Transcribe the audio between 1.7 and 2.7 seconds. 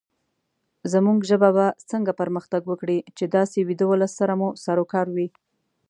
څنګه پرمختګ